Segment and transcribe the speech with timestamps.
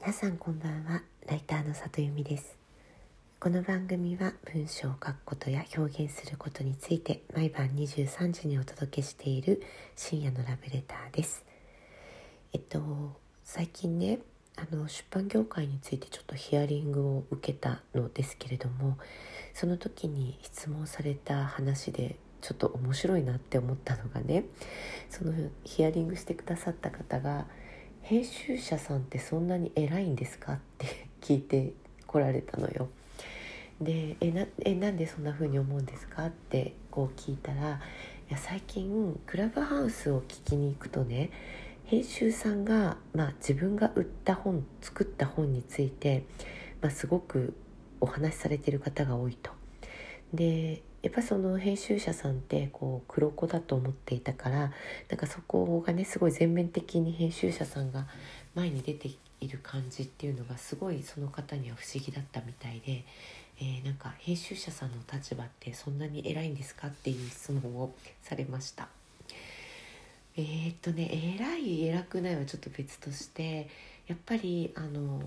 [0.00, 1.02] 皆さんこんばんは。
[1.28, 2.56] ライターの里由美です。
[3.38, 9.62] この番組は文章を書くことや表現することについて毎晩23時にお届けしている
[9.94, 11.44] 深夜のラブレターです。
[12.54, 12.80] えっと
[13.44, 14.20] 最近ね
[14.56, 18.96] あの出版業界についてちょっとヒアリングを受けたのですけれども
[19.52, 24.46] その時に質問された話でちょっと面白いなって思ったのがね
[25.10, 27.46] そのヒアリングしてくださった方が
[28.02, 31.72] 編集者さんってそんなに偉いんですか?」って 聞いて
[32.06, 32.88] こられたのよ。
[33.80, 36.26] でえなえなんでそんな風に思うんですか？
[36.26, 37.80] ってこう聞いたら
[38.28, 41.30] いや最近クラブハウスを聞きに行くとね
[41.84, 46.24] 編集さんが、まあ、自分が売った本作った本について、
[46.80, 47.54] まあ、すごく
[48.00, 49.50] お話しされてる方が多いと。
[50.32, 54.68] でやっぱその編集者さんってこう黒子だと思っていたからな
[55.14, 58.06] んかそこがねすごい全面的に編集者さんが
[58.54, 63.04] 前に出ている感じっていうのがすごいその方には不思議だったみたいで、
[63.58, 68.88] えー、なんか編集者さんの立場ってそんなに偉いんですかっていう質問をされました。
[70.36, 73.68] えー、っとね偉い偉くないはちょっと別として
[74.06, 75.20] やっぱりあの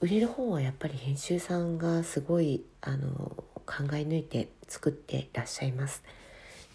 [0.00, 6.02] 売れる本はやっぱり編集さんがすごいあの考え抜いて作ってらっしゃいます。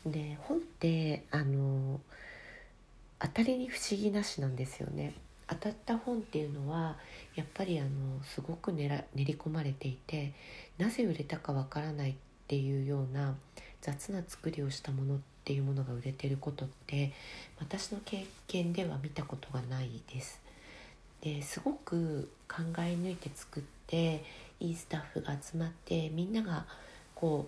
[0.05, 1.99] で本ってあの
[3.19, 5.13] 当たりに不思議なしなんですよね。
[5.47, 6.97] 当たった本っていうのは
[7.35, 7.89] やっぱりあの
[8.23, 10.33] すごく練ら練り込まれていて
[10.77, 12.15] なぜ売れたかわからないっ
[12.47, 13.35] ていうような
[13.81, 17.13] 雑な作りをしたものっていうものが売れてることって
[17.59, 20.41] 私の経験では見たことがないです。
[21.21, 24.23] ですごく考え抜いて作って
[24.59, 26.65] いいスタッフが集まってみんなが
[27.15, 27.47] こ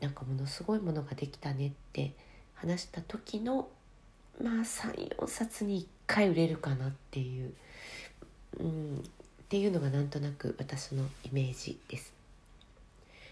[0.00, 2.12] うなんかものすごいものができたねって
[2.54, 3.68] 話した時の
[4.42, 7.52] まあ34冊に1回売れるかなっていう、
[8.58, 9.00] うん、っ
[9.48, 12.12] ていうのがなんとなく私のイメージです。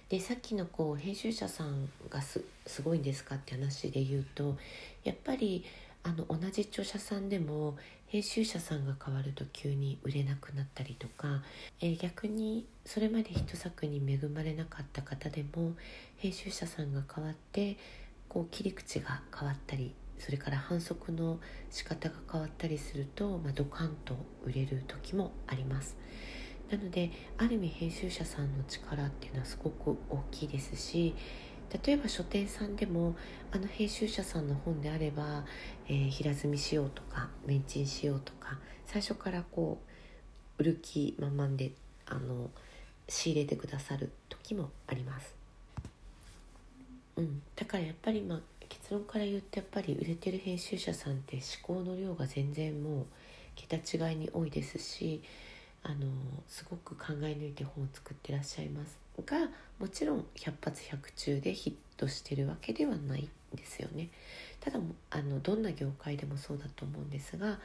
[0.09, 4.57] でさっきのこう編集者さんがすすごいんですかって話で言うと
[5.05, 5.65] やっぱり
[6.03, 7.77] あの同じ著者さんでも
[8.07, 11.43] 編集者さんが変わると急に売れなくなったりとか、
[11.81, 15.75] えー、逆にそれまで一作に恵まれなかった方でも
[16.17, 17.77] 編集者さんが変わって
[18.29, 21.39] こう切り口が変わったりそれから反則の
[21.71, 25.97] 仕方が変わったりすると、まあ、ドカンと売れる時もあります。
[26.71, 31.15] なのである意味編集者さんの力っていうのはすごく大きいですし
[31.85, 33.15] 例えば書店さんでも
[33.53, 35.45] あの編集者さんの本であれば、
[35.89, 39.79] えー、平積みしようとかメンチンしようとか最初からこ
[40.59, 41.73] う売る気満々で
[42.07, 42.51] あの
[43.09, 45.35] 仕入れてくださる時もあります。
[47.17, 51.37] うん、だからやっぱり、まあ、結論から言ってやっぱり売れてる編集者さんって
[51.67, 53.07] 思考の量が全然もう
[53.57, 55.21] 桁違いに多いですし
[55.83, 56.07] あの
[56.47, 58.99] すごく考え抜いて本を作ってらっしゃいます。
[59.25, 64.11] がもちろん100発100中でヒットしてるわけではないんですよね。
[64.61, 64.79] ただ
[65.11, 67.59] あのどんな業界でもそうだと思うんですが、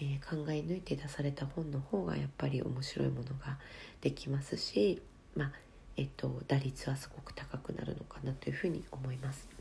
[0.00, 3.58] えー、考え抜いて出された本の方がやっぱり面白いものが
[4.00, 5.02] できますし、
[5.36, 5.52] まあ
[5.96, 9.53] えっと、打率はすごく高くなるのかなというふうに思います。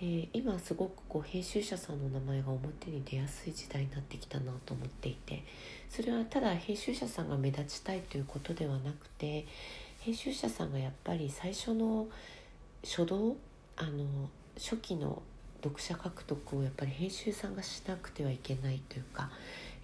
[0.00, 5.44] で今すごくこう編集者さんの名前が表に出やすい時代になってきたなと思っていて
[5.88, 9.46] それはただ編集者さんが目立ちたいということではなくて
[10.00, 12.08] 編集者さんがやっぱり最初の
[12.82, 13.36] 初動
[13.76, 15.22] あの初期の
[15.64, 19.30] 読者獲得をやっぱり編集さんがしなくてはいけないというか、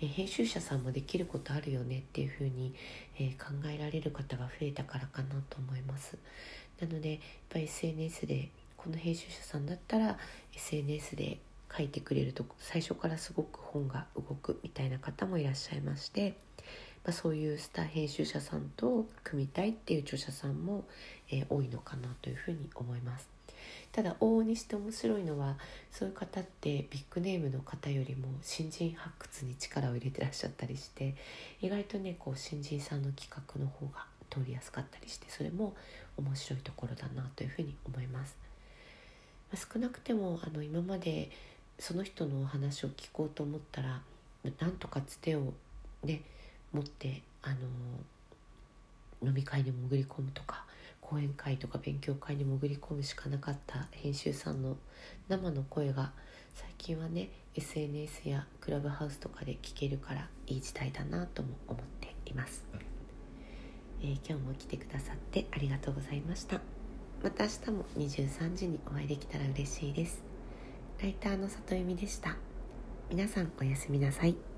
[0.03, 2.75] え編集者さんもできることあるよねっていうふうに、
[3.19, 6.19] え考えられる方が増えたからかなと思います。
[6.81, 8.51] なのでやっぱり SNS で
[8.83, 10.17] この編集者さんだったら
[10.55, 11.39] SNS で
[11.77, 16.35] 書いてくれると最初からすごく本が動くみたいな方もいらっしゃいまして
[17.05, 20.85] まあ、そういうスター編集者さんと組みたいっていう著者さんも、
[21.31, 23.29] えー、多いのかなというふうに思います。
[23.93, 25.57] ただ往々にして面白いのは
[25.91, 31.17] そういう方ってビッグネームの方よりも新人発掘に力を入れてらっしゃったりして
[31.61, 35.75] 意外とねこう新人さんの企画の方が通りやすかったりしてそれも
[36.17, 38.40] 面白いところだなというふうに思います。
[39.55, 41.31] 少なくてもあの今まで
[41.79, 44.01] その人のお話を聞こうと思ったら
[44.59, 45.53] なんとかつてを
[46.05, 46.23] ね
[46.73, 47.57] 持ってあの
[49.29, 50.65] 飲み会に潜り込むとか
[51.01, 54.77] 講演会とか勉強会に潜り込むしかなかった編集さんの
[55.29, 56.13] 生の声が
[56.55, 62.65] 最近はね SNS やクラブハウスとかで聞けるからいい時代だなとも思っています、
[64.03, 66.80] えー、今日も来てくださってありがとうございました。
[67.23, 70.23] また明日も23時にお会いできたら嬉しいです。
[71.03, 72.37] ライターの里由美でした。
[73.11, 74.50] 皆さんおやすみなさい。